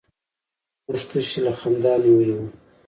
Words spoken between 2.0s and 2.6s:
نيولي وو.